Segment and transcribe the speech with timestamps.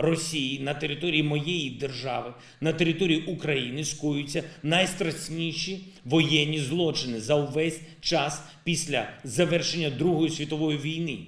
[0.00, 8.42] Росії на території моєї держави, на території України скоюються найстрашніші воєнні злочини за увесь час
[8.64, 11.18] після завершення Другої світової війни.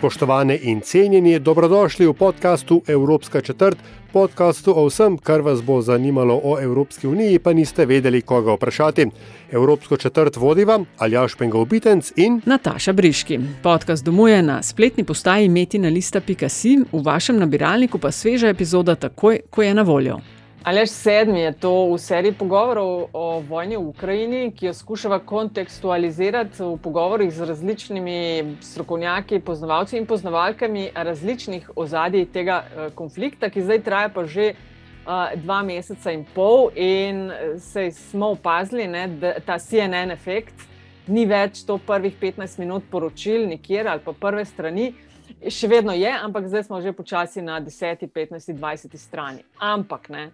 [0.00, 3.78] Spoštovane in cenjeni, dobrodošli v podkastu Evropska četrt,
[4.12, 9.06] podkastu o vsem, kar vas bo zanimalo o Evropski uniji, pa niste vedeli, koga vprašati.
[9.52, 13.40] Evropsko četrt vodiva Aljaš Pengovitenc in Nataša Briški.
[13.62, 19.74] Podcast domuje na spletni postaji metina.si, v vašem nabiralniku pa sveža epizoda takoj, ko je
[19.74, 20.20] na voljo.
[20.60, 26.60] Alež sedmi je to v seriji pogovorov o vojni v Ukrajini, ki jo skušava kontekstualizirati
[26.60, 33.80] v pogovorih z različnimi strokovnjaki, poznavalci in poznavalkami različnih ozadij tega eh, konflikta, ki zdaj
[33.82, 36.68] traja pa že uh, dva meseca in pol.
[36.76, 40.68] In se smo opazili, ne, da ta CNN efekt
[41.06, 44.92] ni več to prvih 15 minut poročil, nikjer ali pa prve strani.
[45.40, 49.40] Še vedno je, ampak zdaj smo že počasi na 10, 15, 20 strani.
[49.56, 50.28] Ampak ne,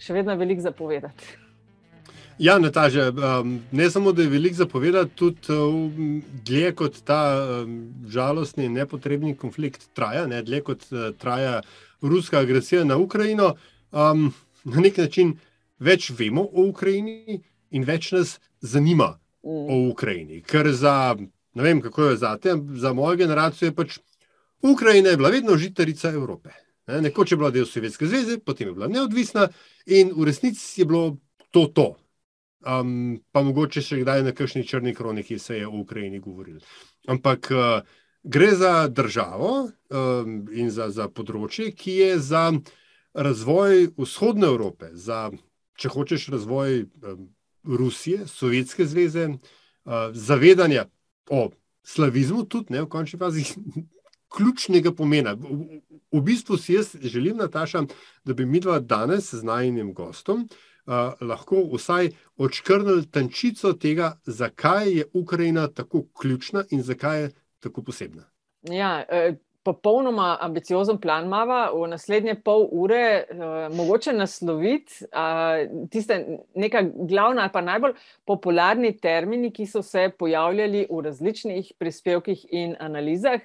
[0.00, 1.36] še vedno veliko zapovedati.
[2.40, 7.74] Ja, Nataža, um, ne samo, da je veliko zapovedati, tudi um, dlje kot ta um,
[8.08, 11.58] žalostni in nepotrebni konflikt traja, ne, dlje kot uh, traja
[12.00, 13.52] ruska agresija na Ukrajino,
[13.92, 14.30] um,
[14.64, 15.34] na nek način
[15.78, 19.68] več vemo o Ukrajini in več nas zanima mm.
[19.68, 20.40] o Ukrajini.
[20.40, 20.94] Ker za,
[21.54, 23.98] ne vem, kako je za te, za mojo generacijo je pač
[24.64, 26.56] Ukrajina je bila vedno žitarica Evrope.
[26.88, 29.48] Ne, nekoč je bila del Sovjetske zveze, potem je bila neodvisna
[29.86, 31.16] in v resnici je bilo
[31.50, 31.88] to to.
[32.60, 36.60] Um, pa mogoče še kdaj na kakšni črni kroniki se je o Ukrajini govorilo.
[37.08, 37.80] Ampak uh,
[38.22, 42.50] gre za državo um, in za, za področje, ki je za
[43.16, 45.30] razvoj vzhodne Evrope, za,
[45.80, 47.30] če hočeš, razvoj um,
[47.64, 50.84] Rusije, Sovjetske zveze, uh, zavedanja
[51.32, 51.48] o
[51.86, 53.46] slavizmu, tudi ne v končni fazi.
[54.30, 55.34] Ključnega pomena.
[55.34, 55.80] V,
[56.12, 57.84] v bistvu si jaz želim, Nataša,
[58.24, 64.92] da bi mi dva danes z najnim gostom uh, lahko vsaj odškrnili tančico tega, zakaj
[64.92, 67.30] je Ukrajina tako ključna in zakaj je
[67.60, 68.24] tako posebna.
[68.62, 76.38] Ja, eh, popolnoma ambiciozen plan imamo v naslednje pol ure, eh, mogoče nasloviti eh, tiste
[76.54, 77.94] nekaj glavna ali pa najbolj
[78.24, 83.40] popularni termini, ki so se pojavljali v različnih prispevkih in analizah.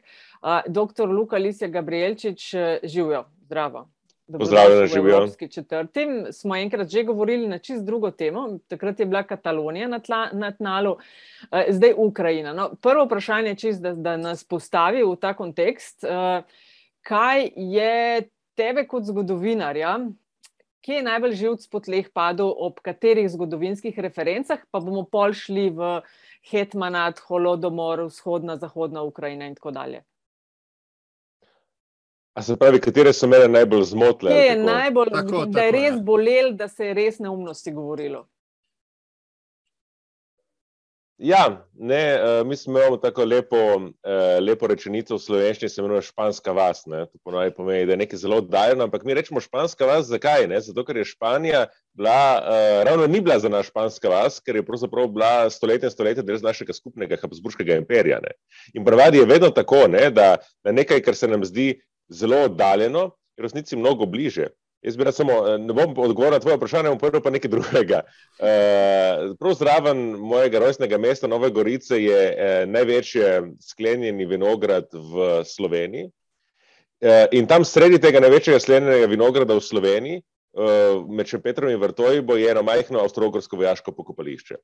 [0.68, 3.95] Doktor Luka Lisja Gabrielčič, živijo, zdravo.
[4.32, 5.16] Pozdravljeni, živijo.
[5.16, 6.08] Evropski četrti.
[6.32, 10.52] Smo enkrat že govorili na čist drugo temo, takrat je bila Katalonija na, tla, na
[10.52, 10.98] tnalu,
[11.70, 12.54] zdaj Ukrajina.
[12.54, 16.06] No, prvo vprašanje je čist, da, da nas postavi v ta kontekst.
[17.02, 20.00] Kaj je tebe kot zgodovinarja,
[20.82, 25.70] kje je najbolj živc po tleh padel, ob katerih zgodovinskih referencah, pa bomo pol šli
[25.70, 26.00] v
[26.50, 30.02] Hetmanat, Holodomor, vzhodna, zahodna Ukrajina in tako dalje.
[32.36, 34.32] A se pravi, katere so mene najbolj zmotile?
[34.36, 36.02] Kje je najbolj, tako, da je tako, res ja.
[36.04, 38.26] bolel, da se je res neumnosti govorilo?
[41.18, 41.46] Ja,
[41.80, 43.86] ne, uh, mi smo imeli tako lepo, uh,
[44.44, 46.84] lepo rečenico v slovenščini, se imenuje španska vas.
[46.92, 50.50] Ne, to ponovi pomeni, da je nekaj zelo oddaljeno, ampak mi rečemo španska vas, zakaj?
[50.52, 50.60] Ne?
[50.60, 51.64] Zato, ker je Španija
[51.96, 55.96] bila, uh, ravno ni bila za nas španska vas, ker je pravzaprav bila stoletja in
[55.96, 58.20] stoletja del našega skupnega Habsburškega imperija.
[58.20, 58.36] Ne?
[58.76, 60.34] In pravadi je vedno tako, ne, da,
[60.68, 61.78] da nekaj, kar se nam zdi
[62.10, 64.48] zelo oddaljeno, v resnici mnogo bliže.
[64.86, 68.04] Jaz bi rad samo, ne bom odgovoril na tvoje vprašanje, bom povedal pa nekaj drugega.
[69.40, 76.12] Prav zraven mojega rojstnega mesta Nove Gorice je največji sklenjeni vinograd v Sloveniji.
[77.34, 80.22] In tam sredi tega največjega sklenjenega vinograda v Sloveniji,
[81.10, 84.56] med Šepetrom in Vrtojbo, je eno majhno avstrogorsko vojaško pokopališče.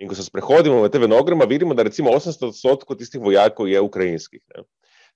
[0.00, 3.80] In ko se sprehodimo med te vinograma, vidimo, da recimo 80 odstotkov tistih vojakov je
[3.80, 4.40] ukrajinskih.
[4.56, 4.64] Ne?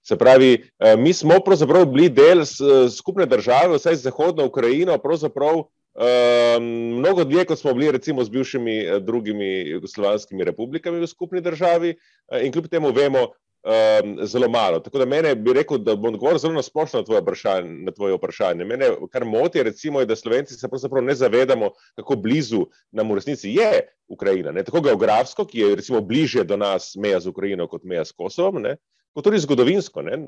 [0.03, 0.65] Se pravi,
[0.99, 2.45] mi smo pravzaprav bili del
[2.89, 6.65] skupne države, vsaj zahodno Ukrajino, pravzaprav um,
[6.99, 11.95] mnogo dlje, kot smo bili recimo z bivšimi drugimi jugoslovanskimi republikami v skupni državi
[12.43, 13.27] in kljub temu vemo,
[13.63, 14.81] um, zelo malo.
[14.81, 17.69] Tako da mene bi rekel, da bom odgovoril zelo nasplošno na tvoje vprašanje.
[17.69, 18.65] Na tvoje vprašanje.
[18.65, 23.15] Mene, kar moti, recimo, je, da Slovenci se pravzaprav ne zavedamo, kako blizu nam v
[23.15, 24.53] resnici je Ukrajina.
[24.53, 24.65] Ne?
[24.65, 28.63] Tako geografsko, ki je recimo bliže do nas meja z Ukrajino kot meja s Kosovom.
[28.63, 28.77] Ne?
[29.15, 30.03] Kot tudi zgodovinsko.
[30.03, 30.19] Ne?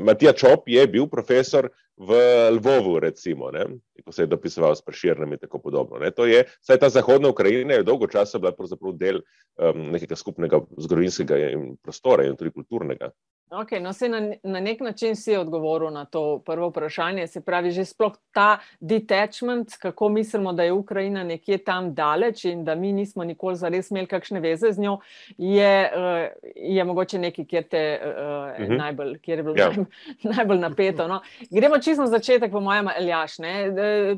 [0.00, 2.18] Matija Čop je bil profesor v
[2.56, 3.66] Lvovu, recimo, ne?
[4.04, 5.98] ko se je dopisoval s Preširnem in tako podobno.
[6.00, 6.10] Ne?
[6.16, 8.54] To je, saj ta zahodna Ukrajina je dolgo časa bila
[8.96, 11.36] del um, nekega skupnega zgodovinskega
[11.82, 13.10] prostora in tudi kulturnega.
[13.50, 17.26] Okay, no, na, na nek način si odgovoril na to prvo vprašanje.
[17.26, 22.64] Se pravi, že sploh ta detachment, kako mislimo, da je Ukrajina nekje tam daleč in
[22.64, 24.98] da mi nismo nikoli zares imeli kakšne veze z njo,
[25.38, 28.78] je, uh, je mogoče nekaj, kjer, te, uh, uh -huh.
[28.78, 29.66] najbolj, kjer je bilo ja.
[29.66, 29.86] najbolj,
[30.36, 31.08] najbolj napeto.
[31.08, 31.20] No.
[31.50, 33.38] Gremo čisto na začetek, po mojem, Eljaš.
[33.38, 33.74] Ne.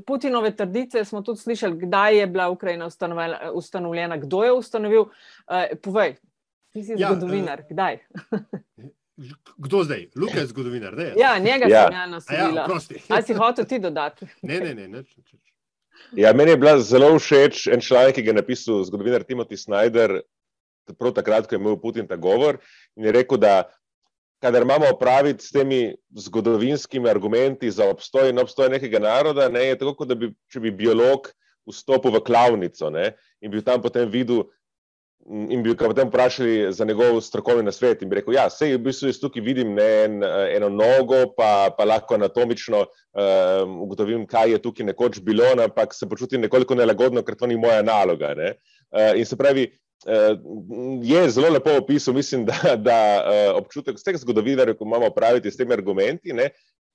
[0.06, 2.88] Putinove trdice smo tudi slišali, kdaj je bila Ukrajina
[3.54, 5.00] ustanovljena, kdo je ustanovil.
[5.00, 6.16] Uh, povej,
[6.72, 7.98] ti si ja, zgodovinar, kdaj?
[9.56, 10.08] Kdo zdaj?
[10.16, 10.96] Luka je zgodovinar.
[10.96, 11.12] Ne?
[11.16, 11.84] Ja, njega ja.
[11.84, 12.66] sem jaz naslovila.
[12.90, 14.26] Ja, Ali si hotel ti dodati?
[14.48, 14.88] Ne, ne, ne.
[14.88, 15.02] ne.
[16.16, 20.20] Ja, meni je bila zelo všeč en članek, ki ga je napisal zgodovinar Timothy Snyder,
[20.98, 22.58] prav takrat, ko je imel Putin ta govor.
[22.96, 23.62] In je rekel, da
[24.42, 29.78] kadar imamo opraviti s temi zgodovinskimi argumenti za obstoj in obstoj nekega naroda, ne, je
[29.78, 31.30] tako, kot da bi, če bi biolog
[31.70, 34.48] vstopil v klavnico ne, in bi tam potem videl
[35.30, 38.02] in bi ga potem vprašali za njegov strokovni nasvet.
[38.02, 40.16] In bi rekel, ja, se v bistvu jaz tukaj vidim ne, en,
[40.56, 46.08] eno nogo, pa, pa lahko anatomično um, ugotovim, kaj je tukaj nekoč bilo, ampak se
[46.08, 48.34] počutim nekoliko nelagodno, ker to ni moja naloga.
[48.34, 49.70] Uh, in se pravi.
[50.02, 50.34] Uh,
[51.06, 55.60] je zelo lepo opisal, mislim, da, da uh, občutek vseh zgodovinarjev, ko imamo praviti s
[55.60, 56.48] temi argumenti, ne,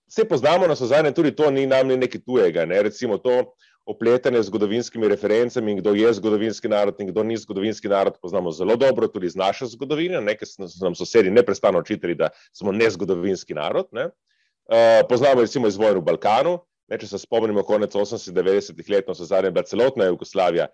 [0.08, 2.66] vse poznamo, na so zadnje, tudi to ni nam nekaj tujega.
[2.66, 2.82] Ne.
[2.84, 3.54] Recimo to,
[3.88, 8.76] opletene z zgodovinskimi referencami, kdo je zgodovinski narod in kdo ni zgodovinski narod, poznamo zelo
[8.76, 13.88] dobro tudi iz naše zgodovine, ker so nam sosedi neprestano očitali, da smo nezgodovinski narod.
[13.92, 14.10] Ne.
[14.68, 16.58] Uh, poznamo recimo iz vojne v Balkanu,
[16.92, 20.68] ne, če se spomnimo konec 80-90-ih let, no so zadnje bila celotna Jugoslavija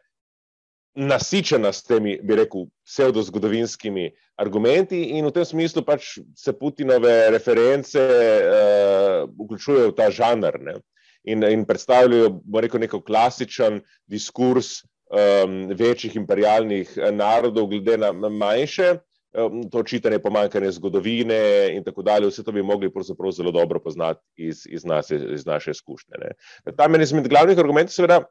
[0.97, 4.09] nasičena s temi, bi rekel, pseudo-zgodovinskimi
[4.41, 10.57] argumenti, in v tem smislu pač se Putinove reference uh, vključujejo v ta žanr.
[10.61, 10.79] Ne
[11.23, 14.83] in, in predstavljajo, bo rekel, neko klasičen diskurs
[15.13, 18.97] um, večjih imperialnih eh, narodov, glede na manjše.
[19.33, 22.91] Um, to čitanje pomankanja zgodovine, in tako dalje, vse to bi mogli
[23.31, 26.15] zelo dobro poznati iz, iz, nas, iz naše izkušnje.
[26.21, 26.75] Ne.
[26.77, 28.21] Tam je izmed glavnih argumentov, seveda,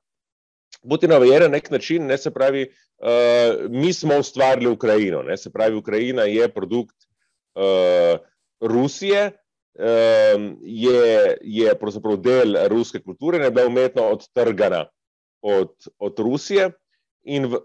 [0.88, 5.50] Putinova je na nek način, ne se pravi, uh, mi smo ustvarili Ukrajino, ne se
[5.52, 6.96] pravi, Ukrajina je produkt
[7.54, 8.18] uh,
[8.60, 9.30] Rusije,
[10.60, 14.86] je, je pravzaprav del ruske kulture, ne bila umetno odtrgana
[15.42, 16.70] od, od Rusije.
[17.24, 17.62] In, v,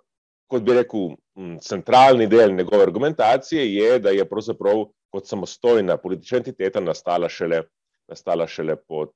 [0.47, 1.15] kot bi rekel,
[1.61, 7.63] centralni del njegove argumentacije je, da je pravzaprav kot samostojna politična entiteta nastala šele.
[8.07, 9.09] Nastala šele pod,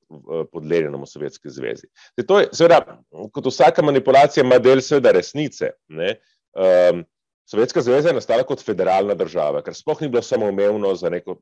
[0.52, 1.86] pod Leninom v Sovjetski zvezi.
[2.28, 2.98] To je, seveda,
[3.32, 5.70] kot vsaka manipulacija, ima del seveda resnice.
[5.88, 7.00] Um,
[7.48, 11.38] Sovjetska zveza je nastala kot federalna država, ker sploh ni bilo samoumevno za neko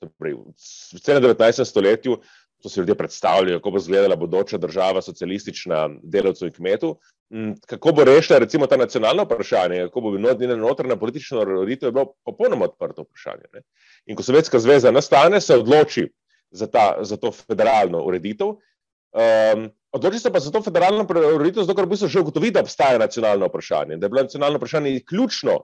[0.00, 1.64] v celem 19.
[1.64, 2.18] stoletju
[2.62, 6.94] so si ljudje predstavljali, kako bo izgledala bodoča država, socialistična, delavcev in kmetov.
[7.34, 11.88] Mm, kako bo rešila recimo ta nacionalna vprašanja, kako bo bila njena notranja politična ureditev,
[11.88, 13.48] je bilo popolnoma odprto vprašanje.
[13.52, 13.62] Ne?
[14.06, 16.08] In ko Sovjetska zveza nastane, se odloči
[16.50, 18.46] za, ta, za to federalno ureditev.
[18.46, 22.60] Um, odloči se pa za to federalno ureditev, zato ker v bistvu že ugotovi, da
[22.60, 25.58] obstaja nacionalno vprašanje, da je bilo nacionalno vprašanje ključno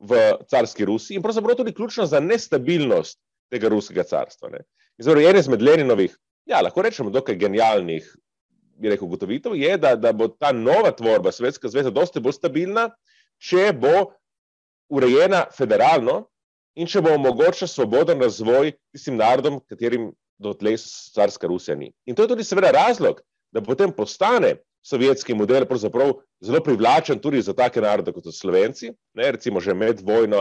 [0.00, 3.20] v carski Rusiji in pravzaprav tudi ključno za nestabilnost
[3.52, 4.50] tega ruskega carstva.
[5.00, 6.14] Zdaj, en izmed Leninovih,
[6.48, 8.06] ja, lahko rečemo, dokaj genialnih,
[8.82, 12.88] rekel, ugotovitev je, da, da bo ta nova tvorba Svetska zveza dosti bolj stabilna,
[13.42, 14.12] če bo
[14.92, 16.26] urejena federalno
[16.78, 20.10] in če bo omogočila svoboden razvoj tistim narodom, katerim
[20.42, 20.78] dotlej
[21.14, 21.92] carska Rusija ni.
[22.06, 23.20] In to je tudi seveda razlog,
[23.52, 25.66] da potem postane sovjetski model
[26.42, 28.90] zelo privlačen tudi za take narode kot so Slovenci.
[29.14, 30.40] Ne, recimo, že med vojno,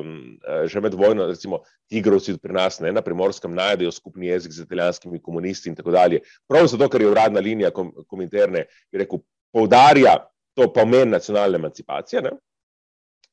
[0.00, 4.64] um, že med vojno recimo, tigrovci pri nas ne, na primorskem najdejo skupni jezik z
[4.64, 6.22] italijanskimi komunisti in tako dalje.
[6.48, 7.70] Prav zato, ker je uradna linija
[8.08, 9.20] komenterne, ki rekel,
[9.52, 10.16] poudarja
[10.56, 12.22] to pomen nacionalne emancipacije.
[12.22, 12.32] Ne.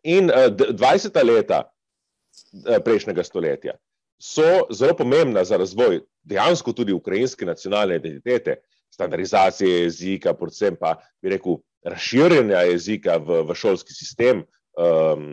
[0.03, 1.23] In uh, 20.
[1.23, 3.79] leta uh, prejšnjega stoletja
[4.19, 8.55] so zelo pomembna za razvoj dejansko tudi ukrajinske nacionalne identitete,
[8.93, 14.43] standardizacije jezika, predvsem pa bi rekel razširjanja jezika v, v šolski sistem
[14.77, 15.23] um,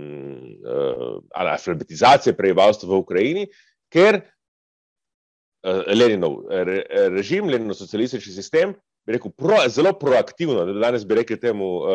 [0.64, 3.46] uh, ali alfabetizacije prebivalstva v Ukrajini,
[3.92, 6.82] ker uh, Leninov re,
[7.14, 8.74] režim, Leninov socialistični sistem
[9.10, 11.88] rekel, pro, zelo proaktivno, da danes bi rekli temu, uh,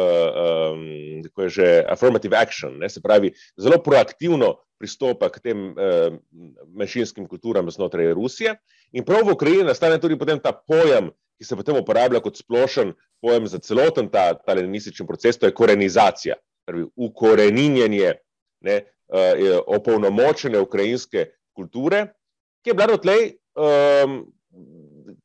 [0.73, 0.85] um,
[1.37, 6.15] je že affirmative action, ne, se pravi, zelo proaktivno pristopa k tem uh,
[6.75, 8.55] manjšinskim kulturam znotraj Rusije.
[8.91, 12.93] In prav v Ukrajini nastane tudi potem ta pojem, ki se potem uporablja kot splošen
[13.23, 16.37] pojem za celoten ta, ta leninistični proces, to je korenizacija,
[16.67, 18.13] torej ukoreninjenje
[18.65, 18.77] ne,
[19.11, 22.07] uh, opolnomočene ukrajinske kulture,
[22.63, 23.35] ki je bila dotlej.
[23.55, 24.23] Um,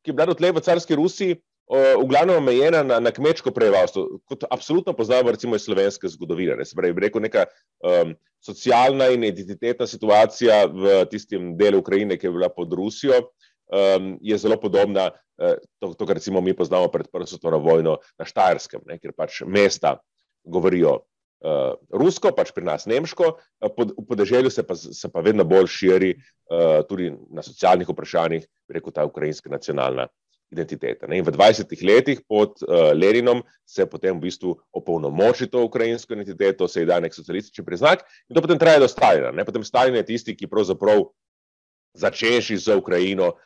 [0.00, 1.34] Ki je bila dotlej v carski Rusiji
[1.70, 6.56] v glavnem omejena na, na kmečko prebivalstvo, kot absolutno poznamo, recimo iz slovenske zgodovine.
[6.58, 7.44] Ne, se pravi, rekel, neka
[7.86, 13.22] um, socialna in identitetna situacija v tistem delu Ukrajine, ki je bila pod Rusijo,
[13.70, 17.98] um, je zelo podobna uh, to, to, kar recimo mi poznamo pred Prvo svetovno vojno
[18.18, 19.96] na Štajerskem, ne, kjer pač mesta
[20.44, 25.24] govorijo uh, rusko, pač pri nas nemško, uh, pod, v podeželju se pa, se pa
[25.24, 30.08] vedno bolj širi uh, tudi na socialnih vprašanjih, rekel, ta ukrajinska nacionalna
[30.50, 31.06] identitete.
[31.06, 31.20] Ne?
[31.20, 36.68] In v 20 letih pod uh, Leninom se potem v bistvu opolnomoči to ukrajinsko identiteto,
[36.68, 39.30] se ji da nek socialistični priznak in to potem traja do Stalina.
[39.30, 39.46] Ne?
[39.46, 41.06] Potem Stalin je tisti, ki pravzaprav
[41.94, 43.38] začeši z Ukrajino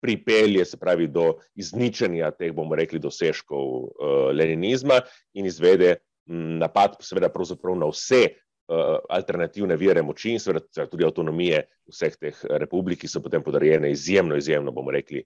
[0.00, 5.00] pripelje, se pravi, do izničenja teh, bomo rekli, dosežkov uh, leninizma
[5.34, 5.96] in izvede
[6.28, 8.26] m, napad, seveda, pravzaprav na vse.
[8.66, 14.34] Alternativne vire moči in seveda tudi avtonomije vseh teh republik, ki so potem podarjene izjemno,
[14.34, 15.20] izjemno, bomo rekli,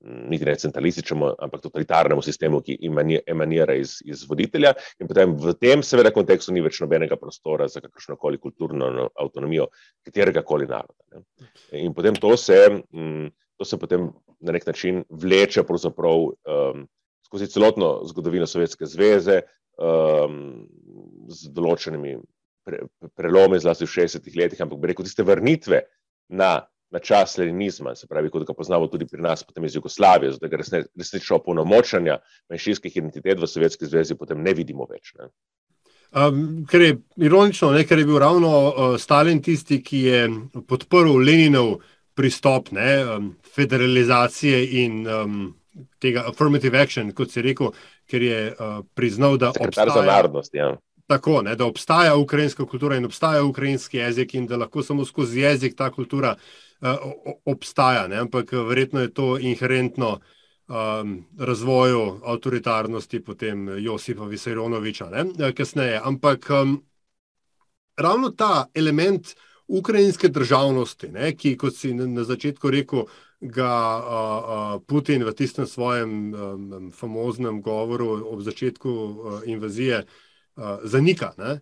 [0.00, 2.78] niti ne centralističnemu, ampak totalitarnemu sistemu, ki
[3.26, 4.72] emanira iz, iz voditelja.
[5.00, 9.08] In potem v tem, seveda, kontekstu ni več nobenega prostora za kakršno koli kulturno no,
[9.20, 9.68] avtonomijo
[10.06, 10.96] katerega koli naroda.
[11.14, 11.24] Ne.
[11.82, 12.60] In potem to se,
[13.56, 14.10] to se potem
[14.40, 16.86] na nek način vleče um,
[17.26, 19.40] skozi celotno zgodovino Sovjetske zveze
[19.78, 20.66] um,
[21.28, 22.16] z določenimi
[22.64, 22.84] pre,
[23.16, 25.82] prelomi, zlasti v 60-ih letih, ampak bi rekel, tiste vrnitve
[26.28, 30.32] na na čas leninizma, se pravi, kot ga poznamo tudi pri nas, potem iz Jugoslavije,
[30.36, 30.60] zato ga
[30.96, 32.18] resnično opolnomočanja
[32.50, 35.12] manjšinskih identitet v Sovjetski zvezi potem ne vidimo več.
[35.18, 35.28] Ne.
[36.16, 36.38] Um,
[36.70, 36.92] ker je
[37.26, 40.20] ironično, ne, ker je bil ravno uh, Stalin tisti, ki je
[40.68, 41.80] podprl Leninov
[42.16, 45.54] pristop ne, um, federalizacije in um,
[46.00, 47.72] tega affirmative action, kot je rekel,
[48.08, 50.54] ker je uh, priznal, da obstaja narodnost.
[50.54, 50.76] Ja.
[51.06, 55.40] Tako, ne, da obstaja ukrajinska kultura in obstaja ukrajinski jezik, in da lahko samo skozi
[55.40, 57.12] jezik ta kultura uh, uh,
[57.44, 58.16] obstaja, ne?
[58.16, 60.20] ampak eh, verjetno je to inherentno
[60.68, 66.00] um, razvoju avtoritarnosti, potem Josipa Visajronoviča, eh, kasneje.
[66.04, 66.84] Ampak um,
[67.96, 69.36] ravno ta element
[69.68, 71.32] ukrajinske državnosti, ne?
[71.36, 73.06] ki, kot si na, začetku rekel,
[73.40, 80.78] ga uh, uh, Putin v tistem svojem um, famoznem govoru ob začetku uh, invazije uh,
[80.84, 81.34] zanika.
[81.38, 81.60] Ne?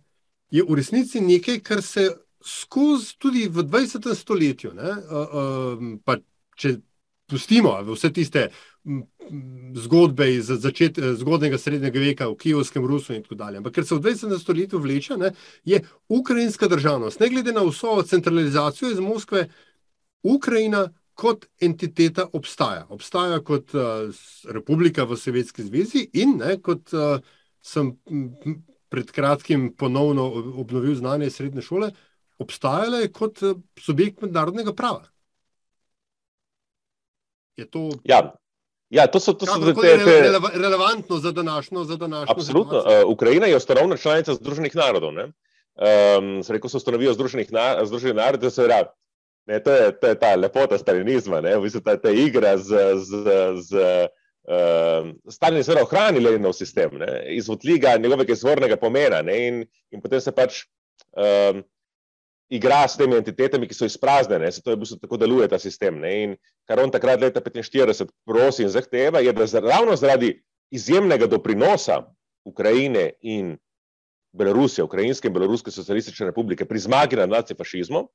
[0.50, 2.10] Je v resnici nekaj, kar se
[2.44, 4.14] skozi tudi v 20.
[4.14, 4.74] stoletju.
[4.74, 6.18] Ne, uh, uh,
[6.56, 6.76] če
[7.26, 8.48] pustimo vse tiste
[9.74, 13.60] zgodbe iz začet, zgodnega srednjega veka v Kijevskem Rusu in tako dalje.
[13.60, 14.34] Ampak ker se v 20.
[14.40, 15.32] stoletju vleče, ne,
[15.64, 19.48] je ukrajinska državnost, ne glede na vso centralizacijo iz Moskve,
[20.22, 20.90] Ukrajina.
[21.14, 22.88] Kot entiteta obstaja.
[22.90, 24.10] Obstaja kot uh,
[24.50, 27.22] republika v Sovjetski zvezi, in ne, kot uh,
[27.62, 27.92] sem
[28.94, 30.24] pred kratkim ponovno
[30.58, 31.90] obnovil znanje srednje šole,
[32.38, 35.08] obstajala je kot eh, subjekt mednarodnega prava.
[37.56, 37.90] Je to.
[38.04, 38.34] Ja.
[38.94, 40.16] Ja, to so, to so te, te, te...
[40.54, 41.84] relevantno za današnjo.
[41.84, 42.78] Za današnjo Absolutno.
[42.78, 45.10] Uh, Ukrajina je ustanovna članica Združenih narodov.
[45.10, 48.86] Um, rekel so, ustanovijo Združenih, na, Združenih narodov, se pravi,
[49.46, 52.94] ne, to, je, to je ta lepota stalinizma, ne, v bistvu ta, ta igra z.
[53.02, 53.10] z,
[53.66, 53.82] z
[54.46, 60.00] uh, Stalin je seveda ohranil Leninov sistem, ne, izvodljiga njegovega izvornega pomena ne, in, in
[60.00, 60.62] potem se pač.
[61.18, 61.64] Um,
[62.54, 64.50] igra s temi entitetami, ki so izpraznjene.
[64.54, 65.98] Zato je v bistvu tako deluje ta sistem.
[66.02, 66.12] Ne?
[66.22, 66.36] In
[66.68, 70.36] kar on takrat, leta 1945, prosi in zahteva, je, da ravno zaradi
[70.74, 72.02] izjemnega doprinosa
[72.44, 73.56] Ukrajine in
[74.34, 78.06] Belorusije, Ukrajinske in Beloruske socialistične republike pri zmagi nad nacifašizmom,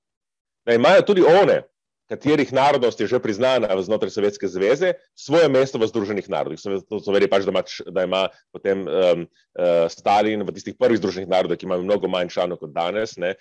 [0.65, 1.61] da imajo tudi one
[2.09, 6.57] katerih narodnost je že priznana znotraj Sovjetske zveze, svoje mesto v Združenih narodih.
[6.89, 7.63] To so verjeli pač, da ima,
[7.93, 9.23] da ima potem um,
[9.55, 13.35] uh, Stalin v tistih prvih Združenih narodih, ki imajo mnogo manj članov kot danes, ne,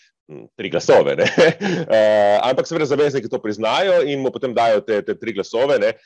[0.60, 1.16] tri glasove.
[1.16, 5.80] uh, ampak seveda zavezniki to priznajo in mu potem dajo te, te tri glasove.
[5.80, 5.96] Ne,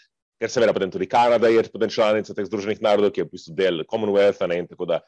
[0.42, 3.52] Ker seveda potem tudi Kanada je potem članica teh združenih narodov, ki je v bistvu
[3.54, 4.99] del Commonwealtha ne, in tako da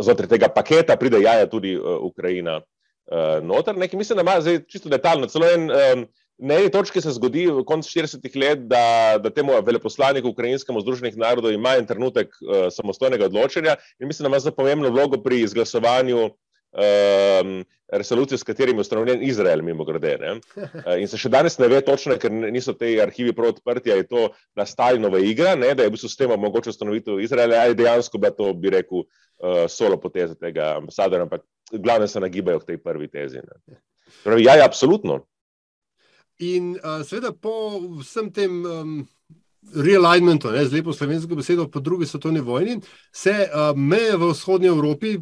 [0.00, 3.76] znotraj tega paketa pride jaja tudi uh, Ukrajina uh, noter.
[3.76, 6.06] Nekaj mislim, da ima zdaj čisto detaljno, celo en um,
[6.42, 11.14] Na eni točki se zgodi v koncu 40-ih let, da, da temu veleposlaniku Ukrajinskemu združenih
[11.16, 15.38] narodov ima en trenutek uh, samostojnega odločanja in mislim, da ima zelo pomembno vlogo pri
[15.46, 17.54] izglasovanju um,
[17.92, 20.18] resolucije, s katerimi je ustanovljen Izrael, mimo grede.
[20.56, 24.02] Uh, in se še danes ne ve točno, ker niso te arhivi prav odprti, ali
[24.02, 25.74] je to na Stalinova igra, ne?
[25.78, 29.06] da je v bistvu s tem mogoče ustanovitev Izraela, ali dejansko bi to, bi rekel,
[29.06, 33.46] uh, solo poteza tega ambasadora, ampak glavne se nagibajo k tej prvi tezi.
[34.24, 35.22] Pravi, ja, ja, absolutno.
[36.42, 38.62] In uh, seveda po vsem tem.
[38.66, 38.94] Um
[39.62, 42.80] realignmentu, ne, z lepo slovensko besedo, po drugi svetovni vojni,
[43.12, 45.18] se uh, meje v vzhodnji Evropi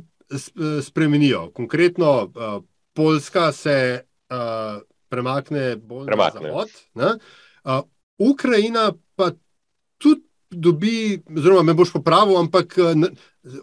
[0.83, 1.51] spremenijo.
[1.55, 6.41] Konkretno, uh, Poljska se uh, premakne bolj premakne.
[6.41, 6.69] na zahod,
[7.65, 9.31] uh, Ukrajina pa
[9.99, 13.13] tudi dobi, oziroma me boš popravil, ampak ne,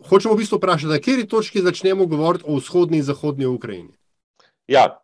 [0.09, 3.93] hočemo v bistvu vprašati, na kateri točki začnemo govoriti o vzhodni in zahodni Ukrajini.
[4.67, 4.99] Ja,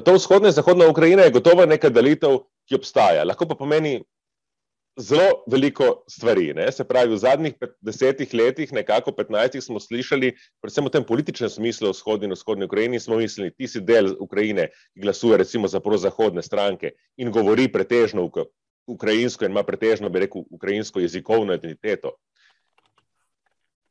[0.00, 3.24] to vzhodna in zahodna Ukrajina je gotovo neka delitev, ki obstaja.
[3.24, 4.00] Lahko pa pomeni
[4.96, 6.52] zelo veliko stvari.
[6.54, 6.72] Ne?
[6.72, 11.90] Se pravi, v zadnjih desetih letih, nekako petnajstih, smo slišali, predvsem v tem političnem smislu,
[11.90, 15.80] v vzhodni in vzhodni Ukrajini, smo mislili, ti si del Ukrajine, ki glasuje recimo za
[15.80, 18.28] prozahodne stranke in govori pretežno
[18.86, 22.16] ukrajinsko in ima pretežno, bi rekel, ukrajinsko jezikovno identiteto.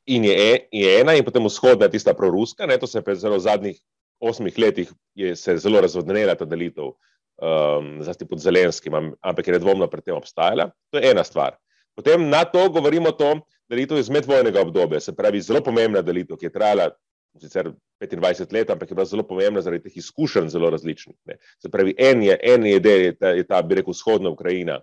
[0.06, 2.78] In je, e, je ena, in potem vzhodna, tista proruska, ne?
[2.78, 3.82] to se je zelo v zadnjih
[4.22, 6.94] osmih letih je se zelo razvodnila ta delitev
[7.42, 10.70] um, zlasti pod Zelenskim, ampak je nedvomno pred tem obstajala.
[10.92, 11.58] To je ena stvar.
[11.96, 16.48] Potem na to govorimo to delitev iz medvojnega obdobja, se pravi zelo pomembna delitev, ki
[16.48, 16.92] je trajala
[17.40, 21.16] sicer 25 let, ampak je bila zelo pomembna zaradi teh izkušenj zelo različnih.
[21.26, 21.38] Ne.
[21.62, 24.82] Se pravi, en je, en je del, je ta, je ta, bi rekel, vzhodna Ukrajina,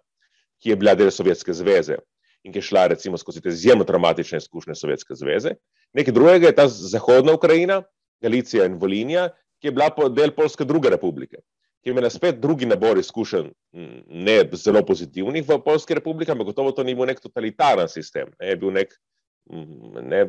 [0.63, 1.99] ki je bila del Sovjetske zveze
[2.47, 5.57] in ki je šla recimo skozi te izjemno traumatične izkušnje Sovjetske zveze.
[5.93, 7.83] Nekaj drugega je ta zahodna Ukrajina,
[8.23, 9.29] Galicija in Volinija,
[9.61, 11.43] ki je bila del Polske druge republike
[11.83, 13.51] ki je imela spet drugi nabor izkušenj,
[14.09, 18.51] ne zelo pozitivnih v Polski republiki, ampak gotovo to ni bil nek totalitaren sistem, ne,
[18.51, 18.93] je bil nek
[19.49, 20.25] ne,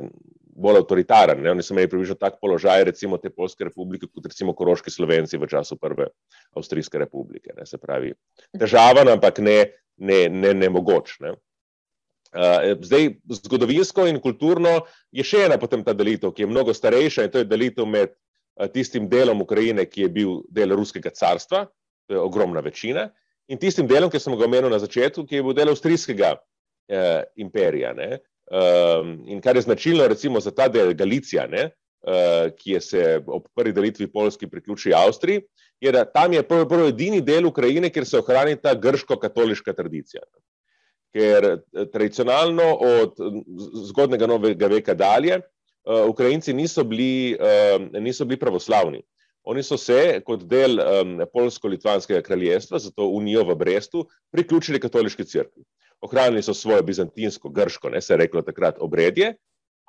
[0.59, 1.41] bolj avtoritaren.
[1.43, 1.51] Ne.
[1.51, 5.49] Oni so imeli približno tak položaj, recimo te Polske republike, kot recimo Koroški Slovenci v
[5.49, 6.07] času prve
[6.55, 7.51] Avstrijske republike.
[7.57, 7.65] Ne.
[7.67, 8.13] Se pravi,
[8.59, 9.57] težaven, ampak ne,
[9.97, 11.17] ne, ne, ne mogoč.
[11.25, 11.35] Ne.
[12.29, 17.25] Uh, zdaj, zgodovinsko in kulturno je še ena potem ta delitev, ki je mnogo starejša
[17.25, 18.13] in to je delitev med
[18.59, 21.63] Eh, tistim delom Ukrajine, ki je bil del ruskega carstva,
[22.07, 23.07] to je ogromna večina,
[23.47, 26.33] in tistim delom, ki sem ga omenil na začetku, ki je bil del avstrijskega
[26.91, 27.93] eh, imperija.
[28.49, 31.67] Um, in kar je značilno recimo za ta del Galicija, ne,
[32.03, 35.43] uh, ki je se ob prvi delitvi Polski priključil Avstriji,
[35.79, 40.25] je, da tam je prvi, prvi edini del Ukrajine, kjer se ohrani ta grško-katoliška tradicija.
[41.15, 43.17] Ker tradicionalno od
[43.89, 47.37] zgodnega novega veka dalje uh, Ukrajinci niso bili,
[47.97, 49.01] niso bili pravoslavni.
[49.49, 55.63] Oni so se kot del um, Polsko-Litvanskega kraljestva, zato Unijo v Brestu, priključili katoliški crkvi.
[56.05, 59.33] Ohranili so svojo bizantinsko, grško, ne se je reklo takrat, obredje,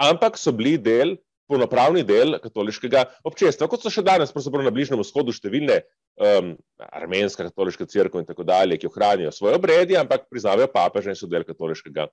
[0.01, 1.17] ampak so bili del,
[1.51, 5.81] polnopravni del katoliškega občestva, kot so še danes, pravzaprav na Bližnjem vzhodu, številne
[6.21, 6.53] um,
[6.93, 11.29] armenska katoliška crkva in tako dalje, ki ohranijo svoje obredje, ampak priznavajo papeža in so
[11.31, 12.07] del katoliškega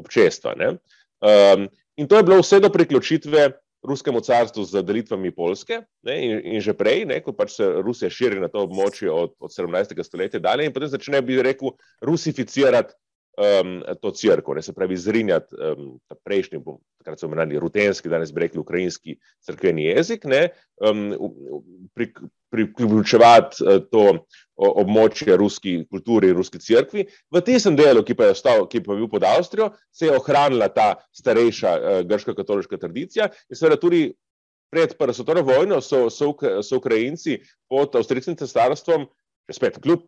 [0.00, 0.56] občestva.
[1.20, 1.68] Um,
[2.00, 3.50] In to je bilo vse do priključitve
[3.82, 8.10] ruskemu carstvu z delitvami Polske ne, in, in že prej, ne, ko pač se Rusija
[8.12, 9.92] širi na to območje od, od 17.
[10.04, 12.96] stoletja dalje in potem začne, bi rekel, rusificirati
[13.38, 16.60] um, to crkvo, se pravi, zrinjati um, ta prejšnji,
[16.98, 19.16] takrat so imenovali rutenski, danes bi rekli ukrajinski
[19.46, 20.48] crkveni jezik, ne,
[20.80, 21.14] um,
[21.94, 22.10] pri,
[22.50, 24.24] priključevati uh, to
[24.56, 27.06] območje ruski kulturi in ruski crkvi.
[27.32, 30.16] V tistem delu, ki pa je, ostal, ki pa je bil pod Avstrijo, se je
[30.16, 34.10] ohranila ta starejša uh, grško-katoliška tradicija in seveda tudi
[34.70, 39.08] pred Prvo svetovno vojno so, so, so Ukrajinci pod avstrijskim cesarstvom,
[39.50, 40.04] spet kljub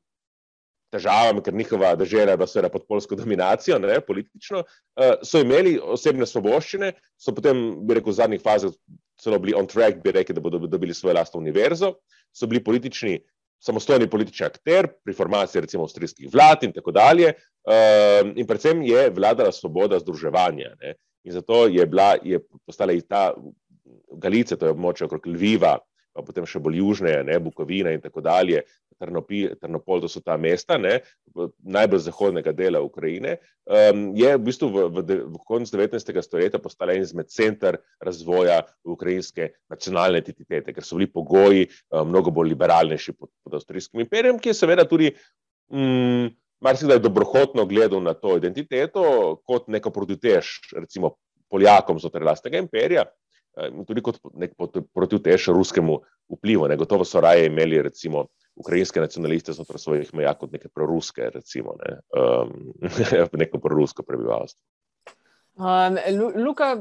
[0.92, 6.26] težavam, ker njihova država je bila pod polsko dominacijo, ne, politično, uh, so imeli osebne
[6.28, 8.74] svoboščine, so potem, bi rekel, v zadnjih fazah
[9.22, 11.94] celo bili on track, bi rekli, da bodo dobili svojo lastno univerzo,
[12.32, 13.20] so bili politični
[13.62, 17.32] samostojni politični akter pri formaciji recimo avstrijskih vlad in tako dalje.
[17.62, 20.74] Um, in predvsem je vladala svoboda združevanja.
[20.80, 20.96] Ne?
[21.24, 23.34] In zato je, bila, je postala ta
[24.18, 25.76] Galicija, to je območje okrog Lviva,
[26.12, 28.64] pa potem še bolj južne, ne, Bukovina in tako dalje,
[29.02, 31.00] Trnopol, to so ta mesta, ne,
[31.58, 33.36] najbolj zahodnega dela Ukrajine,
[33.66, 36.12] um, je v bistvu v, v, v koncu 19.
[36.22, 42.30] stoletja postala en izmed center razvoja ukrajinske nacionalne identitete, ker so bili pogoji um, mnogo
[42.34, 45.10] bolj liberalnejši pod, pod avstrijskim imperijem, ki je seveda tudi
[45.72, 46.30] um,
[46.62, 51.16] marsikdaj dobrohotno gledal na to identiteto kot neko produtež, recimo
[51.52, 53.02] Poljakom znotraj lastnega imperija,
[53.52, 54.54] Eh, tudi kot nek
[54.96, 55.98] protivtež ruskemu
[56.32, 56.68] vplivu.
[56.72, 56.78] Ne.
[56.80, 61.98] Gotovo so raje imeli recimo ukrajinske nacionaliste znotraj svojih meja kot neke proruske, recimo, ne.
[62.16, 62.72] um,
[63.42, 64.60] neko prorusko prebivalstvo.
[65.56, 65.98] Um,
[66.44, 66.76] Luka,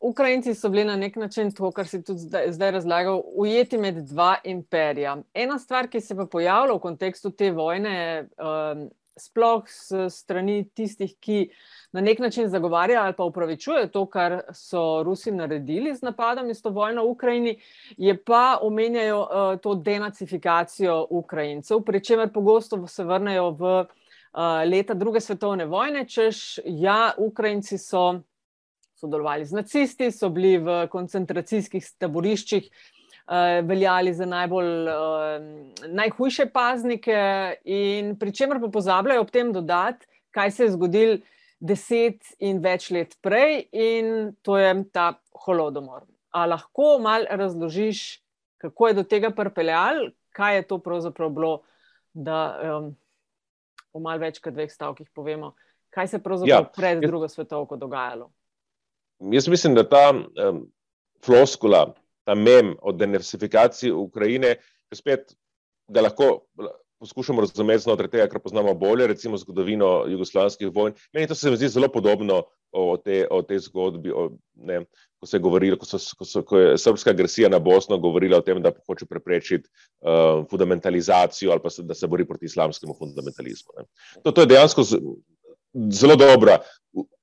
[0.00, 3.96] Ukrajinci so bili na nek način, to, kar si tudi zdaj, zdaj razlagal, ujeti med
[4.06, 5.16] dva imperija.
[5.34, 11.14] Ena stvar, ki se je pojavila v kontekstu te vojne, um, sploh s strani tistih,
[11.20, 11.50] ki
[11.92, 16.54] na nek način zagovarjajo ali pa upravičujejo to, kar so Rusi naredili z napadom in
[16.54, 17.56] s to vojno v Ukrajini,
[17.96, 23.86] je pa omenjajo uh, to denacifikacijo Ukrajincev, pri čemer pogosto se vrnejo v uh,
[24.70, 28.20] leta druge svetovne vojne, češ, ja, Ukrajinci so
[28.98, 32.70] sodelovali z nacisti, so bili v koncentracijskih taboriščih,
[33.62, 37.18] veljali za najbolj, uh, najhujše paznike,
[37.64, 41.18] in pri čemer pa pozabljajo ob tem dodati, kaj se je zgodilo
[41.60, 45.12] deset in več let prej, in to je ta
[45.44, 46.06] holodomor.
[46.30, 48.22] A lahko malo razložiš,
[48.62, 51.52] kako je do tega pripeljal, kaj je to pravzaprav bilo,
[52.14, 52.90] da um,
[53.94, 55.52] v malo več kot dveh stavkih povemo,
[55.94, 58.30] kaj se je pravzaprav ja, pred drugo svetovko dogajalo.
[59.32, 60.62] Jaz mislim, da ta um,
[61.24, 61.88] floskula,
[62.28, 64.58] ta mem o denesifikaciji Ukrajine,
[64.92, 65.32] spet
[65.88, 66.26] ga lahko
[67.00, 70.96] poskušamo razumeti znotraj tega, kar poznamo bolje, recimo zgodovino jugoslavskih vojn.
[71.14, 74.82] Meni to se mi zdi zelo podobno o, te, o tej zgodbi, o, ne,
[75.20, 78.42] ko, se je govorilo, ko, so, ko, so, ko je srpska agresija na Bosno govorila
[78.42, 79.70] o tem, da hoče preprečiti
[80.02, 83.86] uh, fundamentalizacijo ali pa se, da se bori proti islamskemu fundamentalizmu.
[84.24, 85.00] To, to je dejansko z,
[85.94, 86.58] zelo dobra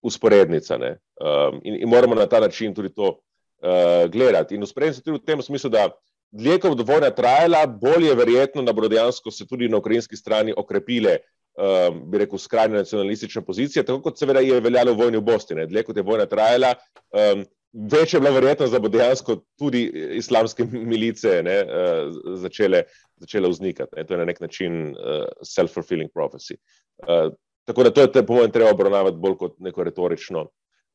[0.02, 0.80] usporednica.
[0.80, 3.20] Um, in, in moramo na ta način tudi to
[3.62, 4.56] uh, gledati.
[4.56, 5.90] In usporednica tudi v tem smislu, da
[6.36, 10.18] dlje kot bo vojna trajala, bolje je verjetno, da bodo dejansko se tudi na ukrajinski
[10.18, 11.20] strani okrepile.
[11.56, 15.68] Um, bi rekel, skrajne nacionalistične pozicije, tako kot seveda je veljalo v vojni v Bosni.
[15.70, 16.74] Dlje kot je vojna trajala,
[17.16, 17.46] um,
[17.94, 19.86] več je bila verjetnost, da bo dejansko tudi
[20.20, 22.84] islamske milice ne, uh, začele,
[23.24, 23.96] začele vznikati.
[23.96, 24.04] Ne.
[24.04, 26.60] To je na nek način uh, self-fulfilling prophecy.
[27.08, 27.32] Uh,
[27.66, 30.46] Tako da to je, po mojem, treba obravnavati bolj kot neko retorično,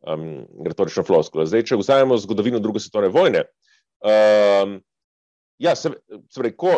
[0.06, 1.46] um, retorično floskulo.
[1.46, 3.44] Zdaj, če vzamemo zgodovino druge svetovne vojne,
[4.04, 4.78] um,
[5.60, 5.90] ja, se,
[6.30, 6.76] se pravi, ko,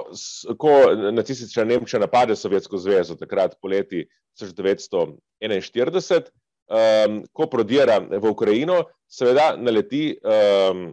[0.58, 0.72] ko
[1.14, 4.06] nacistična Nemčija napade Sovjetsko zvezo, takrat poleti
[4.40, 6.30] 1941,
[6.72, 10.16] um, ko prodira v Ukrajino, seveda naleti.
[10.22, 10.92] Um,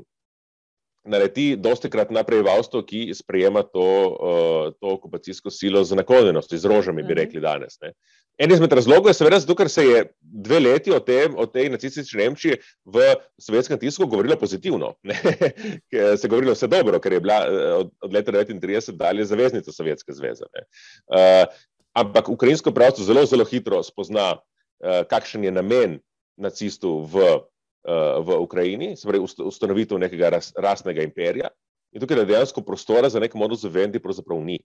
[1.09, 6.71] naleti dosti krat na prebivalstvo, ki sprejema to, uh, to okupacijsko silo z naklonjenostjo, z
[6.71, 7.19] rožami, bi mhm.
[7.23, 7.79] rekli danes.
[7.81, 7.93] Ne.
[8.39, 11.67] En izmed razlogov je seveda zato, ker se je dve leti o, tem, o tej
[11.73, 12.55] nacistični Nemčiji
[12.87, 13.09] v
[13.41, 14.93] sovjetskem tisku govorilo pozitivno.
[15.91, 19.75] se je govorilo vse dobro, ker je bila eh, od, od leta 1939 dalje zaveznica
[19.75, 20.47] Sovjetske zveze.
[20.47, 21.51] Uh,
[21.99, 25.99] ampak ukrajinsko pravstvo zelo, zelo hitro spozna, uh, kakšen je namen
[26.39, 27.41] nacistov v
[27.85, 31.47] v Ukrajini, se pravi ustanovitev nekega ras, rasnega imperija.
[31.95, 34.59] In tukaj dejansko prostora za nek modus vivendi, pravzaprav ni.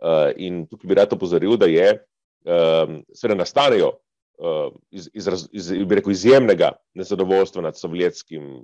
[0.00, 1.88] Uh, in tukaj bi rad opozoril, da je,
[2.48, 3.90] um, seveda, nastanejo
[4.40, 8.62] uh, iz, iz, iz, iz, rekel, izjemnega nezadovoljstva nad sovjetskim,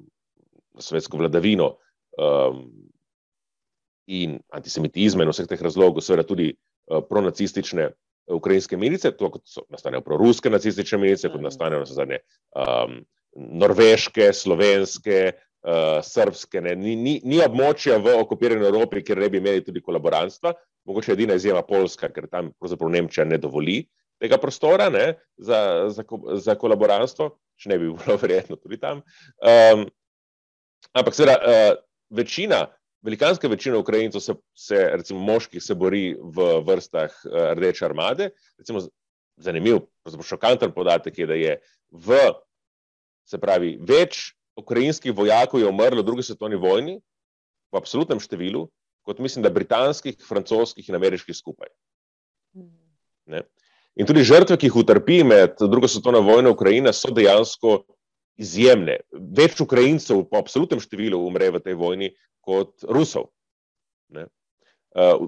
[0.80, 1.74] sovjetsko vladavino
[2.16, 2.62] um,
[4.06, 7.92] in antisemitizmom in vseh teh razlogov, seveda tudi uh, pronacistične.
[8.26, 12.16] Ukrajinske milice, kot so nastanejo proruske nacistične milice, kot nastanejo na zadnje
[12.58, 12.96] um,
[13.36, 15.20] norveške, slovenske,
[15.66, 16.62] uh, srpske.
[16.76, 20.54] Ni, ni, ni območja v okupirani Evropi, kjer ne bi imeli tudi kolaborantstva,
[20.88, 23.82] mogoče edina izjema Poljska, ker tam pravzaprav Nemčija ne dovoli
[24.22, 25.58] tega prostora ne, za,
[25.92, 26.04] za,
[26.40, 29.02] za kolaborantstvo, če ne bi bilo verjetno tudi tam.
[29.44, 29.86] Um,
[30.96, 31.70] ampak seveda uh,
[32.16, 32.66] večina.
[33.06, 37.12] Velikanska večina Ukrajincev, se, se, recimo moških, se bori v vrstah
[37.54, 38.30] Rdeče armade.
[38.58, 38.80] Recimo,
[39.38, 39.84] zanimiv,
[40.26, 41.52] šokanten podatek je, da je
[41.92, 42.18] v
[43.26, 47.00] Se pravi, več ukrajinskih vojakov je umrlo v drugi svetovni vojni,
[47.74, 48.66] v absolutnem številu,
[49.06, 51.68] kot mislim, da britanskih, francoskih in ameriških skupaj.
[53.30, 53.42] Ne?
[53.96, 57.80] In tudi žrtve, ki jih utrpi med drugo svetovno vojno Ukrajina, so dejansko
[58.38, 59.00] izjemne.
[59.12, 62.12] Več Ukrajincev po absolutnem številu umre v tej vojni
[62.44, 63.30] kot Rusov.
[64.96, 65.26] Uh,